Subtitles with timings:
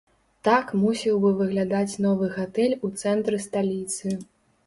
[0.47, 4.15] Так мусіў бы выглядаць новы гатэль у цэнтры сталіцы.